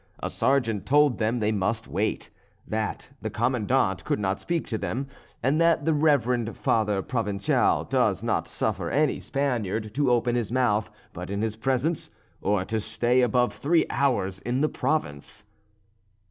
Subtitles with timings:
[0.17, 2.31] A sergeant told them they must wait,
[2.67, 5.07] that the Commandant could not speak to them,
[5.43, 10.89] and that the reverend Father Provincial does not suffer any Spaniard to open his mouth
[11.13, 12.09] but in his presence,
[12.41, 15.45] or to stay above three hours in the province.